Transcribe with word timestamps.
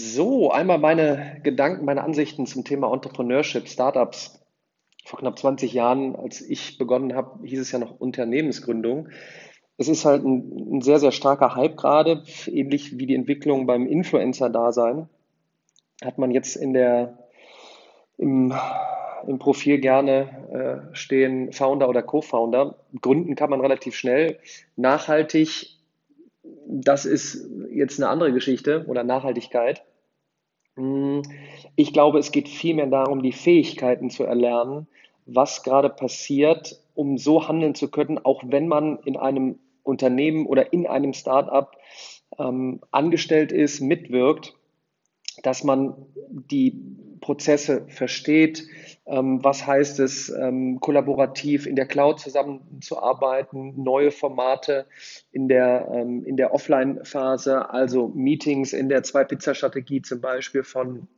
So, 0.00 0.52
einmal 0.52 0.78
meine 0.78 1.40
Gedanken, 1.42 1.84
meine 1.84 2.04
Ansichten 2.04 2.46
zum 2.46 2.62
Thema 2.62 2.92
Entrepreneurship, 2.92 3.68
Startups. 3.68 4.40
Vor 5.04 5.18
knapp 5.18 5.36
20 5.36 5.72
Jahren, 5.72 6.14
als 6.14 6.40
ich 6.40 6.78
begonnen 6.78 7.16
habe, 7.16 7.44
hieß 7.44 7.58
es 7.58 7.72
ja 7.72 7.80
noch 7.80 7.98
Unternehmensgründung. 7.98 9.08
Es 9.76 9.88
ist 9.88 10.04
halt 10.04 10.24
ein, 10.24 10.76
ein 10.76 10.82
sehr, 10.82 11.00
sehr 11.00 11.10
starker 11.10 11.56
Hype 11.56 11.76
gerade, 11.76 12.22
ähnlich 12.46 12.96
wie 12.96 13.06
die 13.06 13.16
Entwicklung 13.16 13.66
beim 13.66 13.88
Influencer-Dasein. 13.88 15.08
Hat 16.04 16.16
man 16.16 16.30
jetzt 16.30 16.54
in 16.54 16.74
der, 16.74 17.18
im, 18.18 18.54
im 19.26 19.38
Profil 19.40 19.80
gerne 19.80 20.92
äh, 20.92 20.94
stehen 20.94 21.52
Founder 21.52 21.88
oder 21.88 22.02
Co-Founder. 22.04 22.76
Gründen 23.00 23.34
kann 23.34 23.50
man 23.50 23.60
relativ 23.60 23.96
schnell. 23.96 24.38
Nachhaltig 24.76 25.77
das 26.68 27.06
ist 27.06 27.48
jetzt 27.72 27.98
eine 27.98 28.08
andere 28.08 28.32
Geschichte 28.32 28.84
oder 28.86 29.02
Nachhaltigkeit. 29.02 29.82
Hm, 30.76 31.22
ich 31.76 31.92
glaube, 31.92 32.18
es 32.18 32.30
geht 32.30 32.48
vielmehr 32.48 32.86
darum, 32.86 33.22
die 33.22 33.32
Fähigkeiten 33.32 34.10
zu 34.10 34.24
erlernen, 34.24 34.86
was 35.26 35.62
gerade 35.62 35.88
passiert, 35.88 36.78
um 36.94 37.18
so 37.18 37.48
handeln 37.48 37.74
zu 37.74 37.90
können, 37.90 38.18
auch 38.18 38.42
wenn 38.46 38.68
man 38.68 38.98
in 39.04 39.16
einem 39.16 39.58
Unternehmen 39.82 40.46
oder 40.46 40.72
in 40.72 40.86
einem 40.86 41.14
Startup 41.14 41.74
ähm, 42.38 42.80
angestellt 42.90 43.50
ist, 43.50 43.80
mitwirkt, 43.80 44.54
dass 45.42 45.64
man 45.64 45.94
die 46.28 46.78
Prozesse 47.20 47.86
versteht, 47.88 48.64
was 49.42 49.66
heißt 49.66 50.00
es, 50.00 50.28
ähm, 50.28 50.80
kollaborativ 50.80 51.66
in 51.66 51.76
der 51.76 51.86
Cloud 51.86 52.20
zusammenzuarbeiten, 52.20 53.82
neue 53.82 54.10
Formate 54.10 54.86
in 55.32 55.48
der, 55.48 55.88
ähm, 55.92 56.24
in 56.24 56.36
der 56.36 56.52
Offline-Phase, 56.52 57.70
also 57.70 58.08
Meetings 58.08 58.72
in 58.72 58.88
der 58.88 59.02
Zwei-Pizza-Strategie 59.02 60.02
zum 60.02 60.20
Beispiel 60.20 60.62
von 60.62 61.08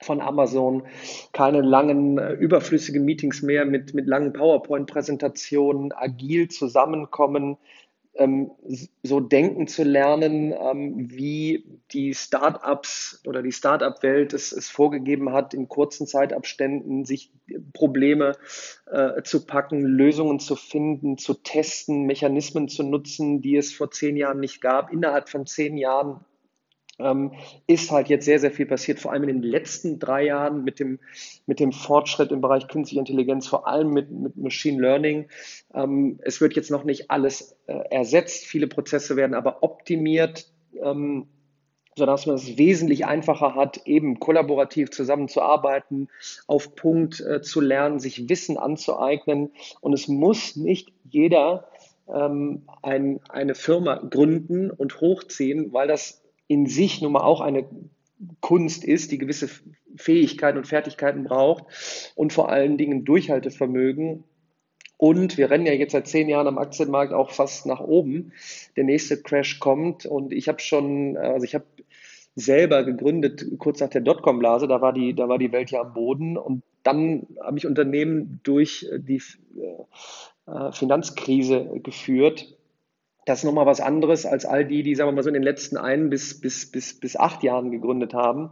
von 0.00 0.20
Amazon, 0.20 0.82
keine 1.32 1.60
langen, 1.60 2.18
äh, 2.18 2.32
überflüssigen 2.32 3.04
Meetings 3.04 3.40
mehr 3.40 3.64
mit, 3.64 3.94
mit 3.94 4.08
langen 4.08 4.32
PowerPoint-Präsentationen, 4.32 5.92
agil 5.92 6.48
zusammenkommen, 6.48 7.52
ähm, 7.52 7.56
so 9.02 9.20
denken 9.20 9.66
zu 9.68 9.84
lernen, 9.84 10.52
ähm, 10.52 11.10
wie 11.10 11.80
die 11.92 12.12
Startups 12.12 13.22
oder 13.26 13.42
die 13.42 13.52
Startup-Welt 13.52 14.34
es, 14.34 14.52
es 14.52 14.68
vorgegeben 14.68 15.32
hat, 15.32 15.54
in 15.54 15.66
kurzen 15.66 16.06
Zeitabständen 16.06 17.06
sich 17.06 17.32
Probleme 17.72 18.36
äh, 18.86 19.22
zu 19.22 19.46
packen, 19.46 19.80
Lösungen 19.80 20.40
zu 20.40 20.56
finden, 20.56 21.16
zu 21.16 21.34
testen, 21.34 22.04
Mechanismen 22.04 22.68
zu 22.68 22.82
nutzen, 22.82 23.40
die 23.40 23.56
es 23.56 23.72
vor 23.72 23.90
zehn 23.90 24.16
Jahren 24.16 24.40
nicht 24.40 24.60
gab, 24.60 24.92
innerhalb 24.92 25.30
von 25.30 25.46
zehn 25.46 25.78
Jahren 25.78 26.24
ähm, 27.02 27.32
ist 27.66 27.90
halt 27.90 28.08
jetzt 28.08 28.24
sehr, 28.24 28.38
sehr 28.38 28.50
viel 28.50 28.66
passiert, 28.66 29.00
vor 29.00 29.12
allem 29.12 29.24
in 29.24 29.40
den 29.40 29.50
letzten 29.50 29.98
drei 29.98 30.24
Jahren 30.24 30.64
mit 30.64 30.80
dem, 30.80 31.00
mit 31.46 31.60
dem 31.60 31.72
Fortschritt 31.72 32.32
im 32.32 32.40
Bereich 32.40 32.68
künstliche 32.68 33.00
Intelligenz, 33.00 33.46
vor 33.46 33.66
allem 33.66 33.90
mit, 33.90 34.10
mit 34.10 34.36
Machine 34.36 34.80
Learning. 34.80 35.28
Ähm, 35.74 36.18
es 36.22 36.40
wird 36.40 36.54
jetzt 36.54 36.70
noch 36.70 36.84
nicht 36.84 37.10
alles 37.10 37.56
äh, 37.66 37.74
ersetzt, 37.90 38.44
viele 38.44 38.66
Prozesse 38.66 39.16
werden 39.16 39.34
aber 39.34 39.62
optimiert. 39.62 40.46
Ähm, 40.82 41.26
sodass 41.96 42.26
man 42.26 42.36
es 42.36 42.56
wesentlich 42.56 43.04
einfacher 43.04 43.54
hat, 43.54 43.86
eben 43.86 44.18
kollaborativ 44.18 44.90
zusammenzuarbeiten, 44.90 46.08
auf 46.46 46.74
Punkt 46.74 47.20
äh, 47.20 47.42
zu 47.42 47.60
lernen, 47.60 48.00
sich 48.00 48.28
Wissen 48.28 48.56
anzueignen. 48.56 49.52
Und 49.80 49.92
es 49.92 50.08
muss 50.08 50.56
nicht 50.56 50.92
jeder 51.04 51.68
ähm, 52.08 52.62
ein, 52.82 53.20
eine 53.28 53.54
Firma 53.54 53.96
gründen 53.96 54.70
und 54.70 55.00
hochziehen, 55.00 55.72
weil 55.72 55.88
das 55.88 56.21
in 56.52 56.66
sich 56.66 57.00
nun 57.00 57.12
mal 57.12 57.22
auch 57.22 57.40
eine 57.40 57.64
Kunst 58.40 58.84
ist, 58.84 59.10
die 59.10 59.18
gewisse 59.18 59.48
Fähigkeiten 59.96 60.58
und 60.58 60.66
Fertigkeiten 60.66 61.24
braucht 61.24 61.64
und 62.14 62.32
vor 62.32 62.50
allen 62.50 62.76
Dingen 62.76 63.04
Durchhaltevermögen. 63.04 64.24
Und 64.98 65.36
wir 65.38 65.50
rennen 65.50 65.66
ja 65.66 65.72
jetzt 65.72 65.92
seit 65.92 66.06
zehn 66.06 66.28
Jahren 66.28 66.46
am 66.46 66.58
Aktienmarkt 66.58 67.12
auch 67.12 67.30
fast 67.30 67.66
nach 67.66 67.80
oben. 67.80 68.32
Der 68.76 68.84
nächste 68.84 69.20
Crash 69.20 69.58
kommt 69.58 70.06
und 70.06 70.32
ich 70.32 70.46
habe 70.46 70.60
schon, 70.60 71.16
also 71.16 71.44
ich 71.44 71.54
habe 71.54 71.64
selber 72.36 72.84
gegründet 72.84 73.44
kurz 73.58 73.80
nach 73.80 73.88
der 73.88 74.02
Dotcom-Blase, 74.02 74.68
da 74.68 74.80
war 74.80 74.92
die, 74.92 75.14
da 75.14 75.28
war 75.28 75.38
die 75.38 75.52
Welt 75.52 75.70
ja 75.70 75.80
am 75.80 75.94
Boden 75.94 76.36
und 76.36 76.62
dann 76.82 77.26
habe 77.40 77.58
ich 77.58 77.66
Unternehmen 77.66 78.40
durch 78.42 78.86
die 78.96 79.22
äh, 80.46 80.72
Finanzkrise 80.72 81.80
geführt 81.82 82.56
das 83.24 83.40
ist 83.40 83.44
nochmal 83.44 83.66
was 83.66 83.80
anderes 83.80 84.26
als 84.26 84.44
all 84.44 84.64
die, 84.64 84.82
die, 84.82 84.94
sagen 84.94 85.08
wir 85.08 85.14
mal 85.14 85.22
so, 85.22 85.28
in 85.28 85.34
den 85.34 85.42
letzten 85.42 85.76
ein 85.76 86.10
bis, 86.10 86.40
bis, 86.40 86.70
bis, 86.70 86.98
bis 86.98 87.16
acht 87.16 87.42
Jahren 87.42 87.70
gegründet 87.70 88.14
haben. 88.14 88.50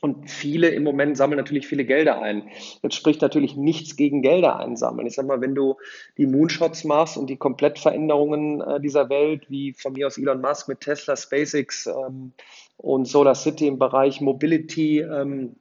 Und 0.00 0.30
viele 0.30 0.68
im 0.68 0.82
Moment 0.82 1.16
sammeln 1.16 1.38
natürlich 1.38 1.66
viele 1.66 1.86
Gelder 1.86 2.20
ein. 2.20 2.50
Jetzt 2.82 2.94
spricht 2.94 3.22
natürlich 3.22 3.56
nichts 3.56 3.96
gegen 3.96 4.20
Gelder 4.20 4.58
einsammeln. 4.58 5.06
Ich 5.06 5.14
sag 5.14 5.24
mal, 5.26 5.40
wenn 5.40 5.54
du 5.54 5.76
die 6.18 6.26
Moonshots 6.26 6.84
machst 6.84 7.16
und 7.16 7.30
die 7.30 7.38
Komplettveränderungen 7.38 8.60
äh, 8.60 8.80
dieser 8.80 9.08
Welt, 9.08 9.48
wie 9.48 9.72
von 9.72 9.94
mir 9.94 10.08
aus 10.08 10.18
Elon 10.18 10.42
Musk 10.42 10.68
mit 10.68 10.80
Tesla, 10.80 11.16
SpaceX 11.16 11.86
ähm, 11.86 12.32
und 12.76 13.06
Solar 13.06 13.34
City 13.34 13.66
im 13.66 13.78
Bereich 13.78 14.20
Mobility 14.20 15.00
ähm, 15.00 15.56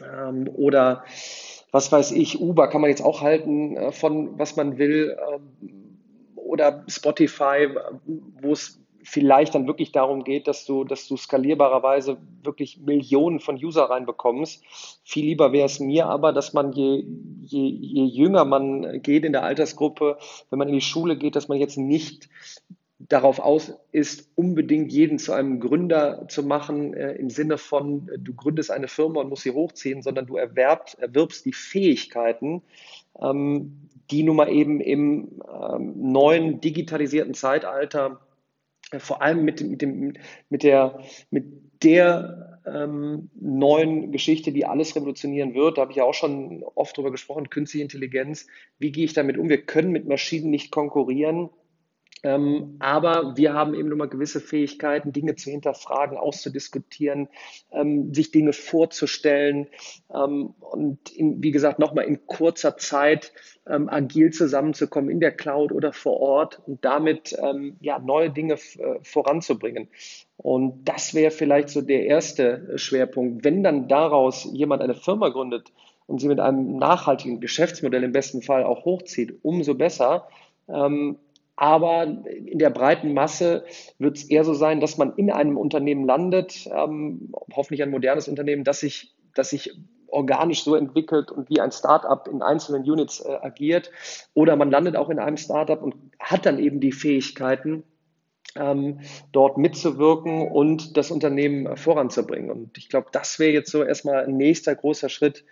ähm, 0.00 0.48
oder 0.54 1.02
was 1.72 1.90
weiß 1.90 2.12
ich, 2.12 2.40
Uber 2.40 2.68
kann 2.68 2.80
man 2.80 2.90
jetzt 2.90 3.02
auch 3.02 3.22
halten 3.22 3.76
äh, 3.76 3.92
von 3.92 4.38
was 4.38 4.54
man 4.54 4.78
will. 4.78 5.16
Ähm, 5.32 5.87
oder 6.48 6.84
Spotify, 6.88 7.68
wo 8.40 8.52
es 8.52 8.80
vielleicht 9.02 9.54
dann 9.54 9.66
wirklich 9.66 9.92
darum 9.92 10.24
geht, 10.24 10.48
dass 10.48 10.64
du, 10.64 10.84
dass 10.84 11.06
du 11.06 11.16
skalierbarerweise 11.16 12.18
wirklich 12.42 12.80
Millionen 12.80 13.40
von 13.40 13.56
User 13.56 13.84
reinbekommst. 13.84 14.62
Viel 15.04 15.26
lieber 15.26 15.52
wäre 15.52 15.66
es 15.66 15.80
mir 15.80 16.06
aber, 16.06 16.32
dass 16.32 16.52
man 16.52 16.72
je, 16.72 17.04
je, 17.44 17.68
je 17.68 18.04
jünger 18.04 18.44
man 18.44 19.00
geht 19.02 19.24
in 19.24 19.32
der 19.32 19.44
Altersgruppe, 19.44 20.18
wenn 20.50 20.58
man 20.58 20.68
in 20.68 20.74
die 20.74 20.80
Schule 20.80 21.16
geht, 21.16 21.36
dass 21.36 21.48
man 21.48 21.58
jetzt 21.58 21.78
nicht 21.78 22.28
darauf 22.98 23.38
aus 23.38 23.72
ist, 23.92 24.28
unbedingt 24.34 24.92
jeden 24.92 25.18
zu 25.18 25.32
einem 25.32 25.60
Gründer 25.60 26.26
zu 26.28 26.42
machen, 26.42 26.94
äh, 26.94 27.12
im 27.12 27.30
Sinne 27.30 27.56
von, 27.56 28.10
du 28.18 28.34
gründest 28.34 28.70
eine 28.70 28.88
Firma 28.88 29.20
und 29.20 29.28
musst 29.28 29.44
sie 29.44 29.52
hochziehen, 29.52 30.02
sondern 30.02 30.26
du 30.26 30.36
erwerbst, 30.36 30.98
erwirbst 30.98 31.46
die 31.46 31.52
Fähigkeiten, 31.52 32.62
ähm, 33.22 33.88
die 34.10 34.22
nun 34.22 34.36
mal 34.36 34.50
eben 34.50 34.80
im 34.80 35.40
ähm, 35.48 35.94
neuen 35.96 36.60
digitalisierten 36.60 37.34
Zeitalter 37.34 38.20
äh, 38.90 38.98
vor 38.98 39.22
allem 39.22 39.44
mit, 39.44 39.60
mit, 39.60 39.82
dem, 39.82 40.14
mit 40.48 40.62
der, 40.62 41.00
mit 41.30 41.44
der 41.82 42.60
ähm, 42.66 43.30
neuen 43.34 44.12
Geschichte, 44.12 44.52
die 44.52 44.66
alles 44.66 44.96
revolutionieren 44.96 45.54
wird, 45.54 45.78
da 45.78 45.82
habe 45.82 45.92
ich 45.92 45.96
ja 45.98 46.04
auch 46.04 46.14
schon 46.14 46.62
oft 46.74 46.96
drüber 46.96 47.10
gesprochen, 47.10 47.50
künstliche 47.50 47.82
Intelligenz, 47.82 48.46
wie 48.78 48.92
gehe 48.92 49.04
ich 49.04 49.12
damit 49.12 49.38
um? 49.38 49.48
Wir 49.48 49.62
können 49.62 49.92
mit 49.92 50.06
Maschinen 50.06 50.50
nicht 50.50 50.70
konkurrieren. 50.70 51.50
Ähm, 52.22 52.76
aber 52.78 53.36
wir 53.36 53.52
haben 53.52 53.74
eben 53.74 53.88
nur 53.88 53.98
mal 53.98 54.08
gewisse 54.08 54.40
Fähigkeiten, 54.40 55.12
Dinge 55.12 55.36
zu 55.36 55.50
hinterfragen, 55.50 56.16
auszudiskutieren, 56.18 57.28
ähm, 57.70 58.12
sich 58.12 58.30
Dinge 58.30 58.52
vorzustellen 58.52 59.68
ähm, 60.12 60.54
und 60.60 61.10
in, 61.10 61.42
wie 61.42 61.50
gesagt 61.50 61.78
nochmal 61.78 62.06
in 62.06 62.26
kurzer 62.26 62.76
Zeit 62.76 63.32
ähm, 63.66 63.88
agil 63.88 64.32
zusammenzukommen 64.32 65.10
in 65.10 65.20
der 65.20 65.32
Cloud 65.32 65.72
oder 65.72 65.92
vor 65.92 66.20
Ort 66.20 66.60
und 66.66 66.84
damit 66.84 67.36
ähm, 67.40 67.76
ja 67.80 67.98
neue 67.98 68.30
Dinge 68.30 68.54
äh, 68.54 68.98
voranzubringen. 69.02 69.88
Und 70.36 70.88
das 70.88 71.14
wäre 71.14 71.30
vielleicht 71.30 71.68
so 71.68 71.82
der 71.82 72.06
erste 72.06 72.78
Schwerpunkt. 72.78 73.44
Wenn 73.44 73.62
dann 73.62 73.88
daraus 73.88 74.48
jemand 74.52 74.82
eine 74.82 74.94
Firma 74.94 75.28
gründet 75.28 75.72
und 76.06 76.20
sie 76.20 76.28
mit 76.28 76.40
einem 76.40 76.76
nachhaltigen 76.76 77.40
Geschäftsmodell 77.40 78.02
im 78.02 78.12
besten 78.12 78.42
Fall 78.42 78.64
auch 78.64 78.84
hochzieht, 78.84 79.38
umso 79.42 79.74
besser. 79.74 80.28
Ähm, 80.68 81.18
aber 81.60 82.04
in 82.04 82.60
der 82.60 82.70
breiten 82.70 83.14
Masse 83.14 83.64
wird 83.98 84.16
es 84.16 84.30
eher 84.30 84.44
so 84.44 84.54
sein, 84.54 84.78
dass 84.78 84.96
man 84.96 85.16
in 85.16 85.28
einem 85.28 85.56
Unternehmen 85.56 86.06
landet, 86.06 86.68
ähm, 86.72 87.32
hoffentlich 87.52 87.82
ein 87.82 87.90
modernes 87.90 88.28
Unternehmen, 88.28 88.62
das 88.62 88.78
sich, 88.78 89.16
das 89.34 89.50
sich 89.50 89.74
organisch 90.06 90.62
so 90.62 90.76
entwickelt 90.76 91.32
und 91.32 91.50
wie 91.50 91.60
ein 91.60 91.72
Startup 91.72 92.28
in 92.28 92.42
einzelnen 92.42 92.88
Units 92.88 93.18
äh, 93.18 93.32
agiert. 93.42 93.90
Oder 94.34 94.54
man 94.54 94.70
landet 94.70 94.94
auch 94.94 95.10
in 95.10 95.18
einem 95.18 95.36
Startup 95.36 95.82
und 95.82 95.96
hat 96.20 96.46
dann 96.46 96.60
eben 96.60 96.78
die 96.78 96.92
Fähigkeiten, 96.92 97.82
ähm, 98.54 99.00
dort 99.32 99.58
mitzuwirken 99.58 100.48
und 100.52 100.96
das 100.96 101.10
Unternehmen 101.10 101.66
äh, 101.66 101.76
voranzubringen. 101.76 102.52
Und 102.52 102.78
ich 102.78 102.88
glaube, 102.88 103.08
das 103.10 103.40
wäre 103.40 103.52
jetzt 103.52 103.72
so 103.72 103.82
erstmal 103.82 104.24
ein 104.26 104.36
nächster 104.36 104.76
großer 104.76 105.08
Schritt, 105.08 105.44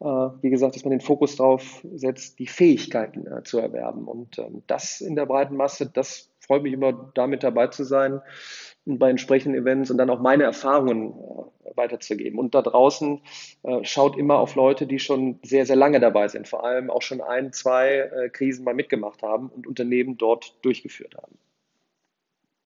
wie 0.00 0.48
gesagt, 0.48 0.76
dass 0.76 0.84
man 0.84 0.92
den 0.92 1.02
Fokus 1.02 1.36
darauf 1.36 1.84
setzt, 1.94 2.38
die 2.38 2.46
Fähigkeiten 2.46 3.26
äh, 3.26 3.42
zu 3.42 3.58
erwerben. 3.58 4.08
Und 4.08 4.38
ähm, 4.38 4.62
das 4.66 5.02
in 5.02 5.14
der 5.14 5.26
breiten 5.26 5.56
Masse, 5.56 5.90
das 5.92 6.30
freut 6.40 6.62
mich 6.62 6.72
immer, 6.72 7.12
damit 7.14 7.42
dabei 7.42 7.66
zu 7.66 7.84
sein 7.84 8.22
und 8.86 8.98
bei 8.98 9.10
entsprechenden 9.10 9.60
Events 9.60 9.90
und 9.90 9.98
dann 9.98 10.08
auch 10.08 10.20
meine 10.20 10.44
Erfahrungen 10.44 11.12
äh, 11.12 11.76
weiterzugeben. 11.76 12.38
Und 12.38 12.54
da 12.54 12.62
draußen 12.62 13.20
schaut 13.82 14.18
immer 14.18 14.38
auf 14.38 14.54
Leute, 14.56 14.86
die 14.86 14.98
schon 14.98 15.38
sehr, 15.42 15.64
sehr 15.64 15.76
lange 15.76 16.00
dabei 16.00 16.28
sind, 16.28 16.48
vor 16.48 16.64
allem 16.64 16.90
auch 16.90 17.00
schon 17.00 17.20
ein, 17.20 17.52
zwei 17.52 18.28
Krisen 18.32 18.64
mal 18.64 18.74
mitgemacht 18.74 19.22
haben 19.22 19.48
und 19.48 19.66
Unternehmen 19.66 20.18
dort 20.18 20.56
durchgeführt 20.62 21.14
haben. 21.16 21.38